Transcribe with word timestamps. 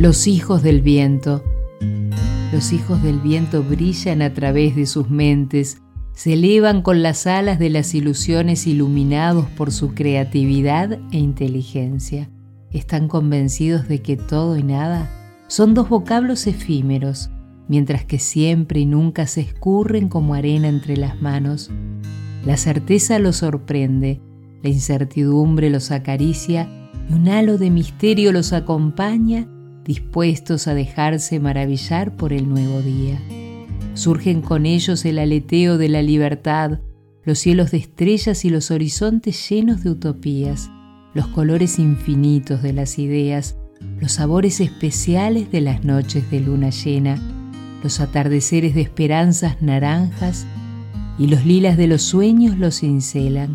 Los 0.00 0.26
hijos 0.26 0.62
del 0.62 0.80
viento. 0.80 1.44
Los 2.54 2.72
hijos 2.72 3.02
del 3.02 3.20
viento 3.20 3.62
brillan 3.62 4.22
a 4.22 4.32
través 4.32 4.74
de 4.74 4.86
sus 4.86 5.10
mentes, 5.10 5.82
se 6.14 6.32
elevan 6.32 6.80
con 6.80 7.02
las 7.02 7.26
alas 7.26 7.58
de 7.58 7.68
las 7.68 7.94
ilusiones 7.94 8.66
iluminados 8.66 9.44
por 9.58 9.70
su 9.70 9.92
creatividad 9.92 10.98
e 11.12 11.18
inteligencia. 11.18 12.30
Están 12.70 13.08
convencidos 13.08 13.88
de 13.88 14.00
que 14.00 14.16
todo 14.16 14.56
y 14.56 14.62
nada 14.62 15.10
son 15.48 15.74
dos 15.74 15.90
vocablos 15.90 16.46
efímeros, 16.46 17.28
mientras 17.68 18.06
que 18.06 18.18
siempre 18.18 18.80
y 18.80 18.86
nunca 18.86 19.26
se 19.26 19.42
escurren 19.42 20.08
como 20.08 20.32
arena 20.32 20.68
entre 20.68 20.96
las 20.96 21.20
manos. 21.20 21.70
La 22.46 22.56
certeza 22.56 23.18
los 23.18 23.36
sorprende, 23.36 24.18
la 24.62 24.70
incertidumbre 24.70 25.68
los 25.68 25.90
acaricia 25.90 26.70
y 27.06 27.12
un 27.12 27.28
halo 27.28 27.58
de 27.58 27.68
misterio 27.68 28.32
los 28.32 28.54
acompaña 28.54 29.46
dispuestos 29.84 30.68
a 30.68 30.74
dejarse 30.74 31.40
maravillar 31.40 32.16
por 32.16 32.32
el 32.32 32.48
nuevo 32.48 32.80
día. 32.82 33.20
Surgen 33.94 34.40
con 34.40 34.66
ellos 34.66 35.04
el 35.04 35.18
aleteo 35.18 35.78
de 35.78 35.88
la 35.88 36.02
libertad, 36.02 36.80
los 37.24 37.38
cielos 37.38 37.70
de 37.70 37.78
estrellas 37.78 38.44
y 38.44 38.50
los 38.50 38.70
horizontes 38.70 39.48
llenos 39.48 39.82
de 39.82 39.90
utopías, 39.90 40.70
los 41.14 41.26
colores 41.28 41.78
infinitos 41.78 42.62
de 42.62 42.72
las 42.72 42.98
ideas, 42.98 43.56
los 44.00 44.12
sabores 44.12 44.60
especiales 44.60 45.50
de 45.50 45.60
las 45.60 45.84
noches 45.84 46.30
de 46.30 46.40
luna 46.40 46.70
llena, 46.70 47.20
los 47.82 48.00
atardeceres 48.00 48.74
de 48.74 48.82
esperanzas 48.82 49.60
naranjas 49.60 50.46
y 51.18 51.26
los 51.26 51.44
lilas 51.44 51.76
de 51.76 51.86
los 51.86 52.02
sueños 52.02 52.58
los 52.58 52.80
cincelan. 52.80 53.54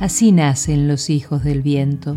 Así 0.00 0.32
nacen 0.32 0.88
los 0.88 1.10
hijos 1.10 1.44
del 1.44 1.62
viento. 1.62 2.16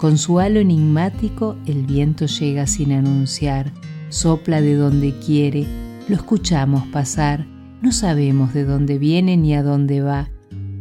Con 0.00 0.16
su 0.16 0.38
halo 0.38 0.60
enigmático 0.60 1.58
el 1.66 1.84
viento 1.84 2.24
llega 2.24 2.66
sin 2.66 2.92
anunciar, 2.92 3.70
sopla 4.08 4.62
de 4.62 4.74
donde 4.74 5.12
quiere, 5.18 5.66
lo 6.08 6.16
escuchamos 6.16 6.86
pasar, 6.86 7.46
no 7.82 7.92
sabemos 7.92 8.54
de 8.54 8.64
dónde 8.64 8.96
viene 8.96 9.36
ni 9.36 9.52
a 9.52 9.62
dónde 9.62 10.00
va. 10.00 10.30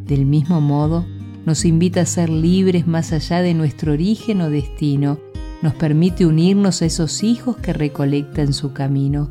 Del 0.05 0.25
mismo 0.25 0.61
modo, 0.61 1.05
nos 1.45 1.65
invita 1.65 1.99
a 1.99 2.05
ser 2.05 2.29
libres 2.29 2.87
más 2.87 3.11
allá 3.11 3.41
de 3.41 3.53
nuestro 3.53 3.91
origen 3.91 4.39
o 4.39 4.49
destino, 4.49 5.19
nos 5.61 5.73
permite 5.73 6.25
unirnos 6.25 6.81
a 6.81 6.85
esos 6.85 7.21
hijos 7.21 7.57
que 7.57 7.73
recolectan 7.73 8.53
su 8.53 8.71
camino. 8.71 9.29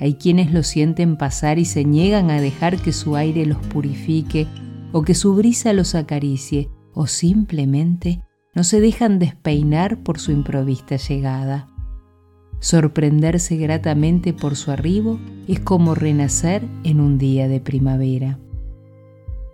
Hay 0.00 0.14
quienes 0.14 0.54
lo 0.54 0.62
sienten 0.62 1.18
pasar 1.18 1.58
y 1.58 1.66
se 1.66 1.84
niegan 1.84 2.30
a 2.30 2.40
dejar 2.40 2.78
que 2.78 2.94
su 2.94 3.14
aire 3.14 3.44
los 3.44 3.58
purifique 3.58 4.46
o 4.90 5.02
que 5.02 5.12
su 5.12 5.34
brisa 5.34 5.74
los 5.74 5.94
acaricie, 5.94 6.70
o 6.94 7.06
simplemente 7.06 8.22
no 8.54 8.64
se 8.64 8.80
dejan 8.80 9.18
despeinar 9.18 10.02
por 10.02 10.18
su 10.18 10.30
improvista 10.32 10.96
llegada. 10.96 11.68
Sorprenderse 12.60 13.56
gratamente 13.56 14.32
por 14.32 14.56
su 14.56 14.70
arribo 14.70 15.18
es 15.48 15.60
como 15.60 15.94
renacer 15.94 16.68
en 16.84 17.00
un 17.00 17.18
día 17.18 17.48
de 17.48 17.60
primavera. 17.60 18.38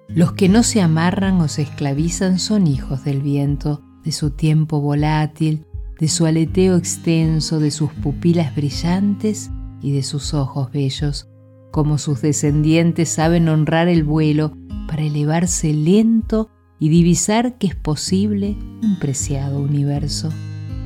Los 0.09 0.33
que 0.33 0.49
no 0.49 0.63
se 0.63 0.81
amarran 0.81 1.41
o 1.41 1.49
se 1.49 1.63
esclavizan 1.63 2.39
son 2.39 2.67
hijos 2.67 3.05
del 3.05 3.23
viento, 3.23 3.83
de 4.05 4.13
su 4.13 4.31
tiempo 4.31 4.81
volátil, 4.81 5.65
de 5.99 6.09
su 6.09 6.27
aleteo 6.27 6.77
extenso, 6.77 7.61
de 7.61 7.71
sus 7.71 7.93
pupilas 7.93 8.55
brillantes 8.55 9.51
y 9.81 9.93
de 9.93 10.03
sus 10.03 10.35
ojos 10.35 10.71
bellos, 10.73 11.29
como 11.71 11.99
sus 11.99 12.23
descendientes 12.23 13.09
saben 13.09 13.49
honrar 13.49 13.89
el 13.89 14.05
vuelo 14.05 14.57
para 14.87 15.03
elevarse 15.03 15.73
lento 15.73 16.51
y 16.79 16.89
divisar 16.89 17.59
que 17.59 17.69
es 17.69 17.75
posible 17.75 18.57
un 18.83 18.99
preciado 18.99 19.61
universo. 19.61 20.31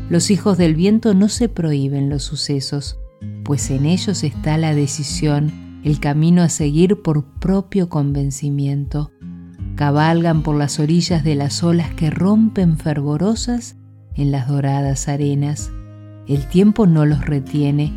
Los 0.08 0.30
hijos 0.30 0.58
del 0.58 0.74
viento 0.74 1.14
no 1.14 1.28
se 1.28 1.48
prohíben 1.48 2.10
los 2.10 2.22
sucesos, 2.22 2.98
pues 3.44 3.70
en 3.70 3.86
ellos 3.86 4.24
está 4.24 4.58
la 4.58 4.74
decisión, 4.74 5.80
el 5.84 6.00
camino 6.00 6.42
a 6.42 6.48
seguir 6.48 7.02
por 7.02 7.24
propio 7.38 7.88
convencimiento. 7.88 9.10
Cabalgan 9.74 10.42
por 10.42 10.56
las 10.56 10.78
orillas 10.78 11.24
de 11.24 11.34
las 11.34 11.62
olas 11.62 11.94
que 11.94 12.10
rompen 12.10 12.78
fervorosas 12.78 13.76
en 14.14 14.30
las 14.30 14.48
doradas 14.48 15.08
arenas. 15.08 15.72
El 16.28 16.46
tiempo 16.46 16.86
no 16.86 17.04
los 17.04 17.24
retiene, 17.24 17.92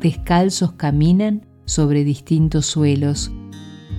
descalzos 0.00 0.72
caminan 0.72 1.46
sobre 1.64 2.02
distintos 2.02 2.66
suelos. 2.66 3.30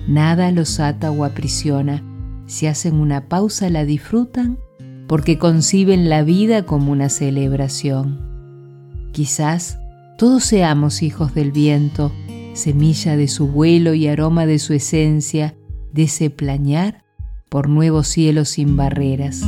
Nada 0.08 0.50
los 0.50 0.80
ata 0.80 1.10
o 1.10 1.24
aprisiona, 1.24 2.02
si 2.50 2.66
hacen 2.66 2.96
una 2.96 3.28
pausa 3.28 3.70
la 3.70 3.84
disfrutan 3.84 4.58
porque 5.06 5.38
conciben 5.38 6.08
la 6.08 6.24
vida 6.24 6.66
como 6.66 6.90
una 6.90 7.08
celebración. 7.08 8.20
Quizás 9.12 9.78
todos 10.18 10.44
seamos 10.44 11.02
hijos 11.02 11.32
del 11.32 11.52
viento, 11.52 12.12
semilla 12.54 13.16
de 13.16 13.28
su 13.28 13.46
vuelo 13.46 13.94
y 13.94 14.08
aroma 14.08 14.46
de 14.46 14.58
su 14.58 14.72
esencia, 14.72 15.54
de 15.92 16.02
ese 16.02 16.28
plañar 16.28 17.04
por 17.48 17.68
nuevos 17.68 18.08
cielos 18.08 18.48
sin 18.48 18.76
barreras. 18.76 19.42